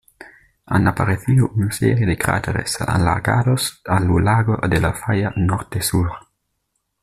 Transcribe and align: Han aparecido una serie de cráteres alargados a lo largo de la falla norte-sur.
Han 0.65 0.87
aparecido 0.87 1.49
una 1.49 1.71
serie 1.71 2.07
de 2.07 2.17
cráteres 2.17 2.81
alargados 2.81 3.83
a 3.85 3.99
lo 3.99 4.17
largo 4.19 4.57
de 4.67 4.81
la 4.81 4.95
falla 4.95 5.31
norte-sur. 5.35 6.09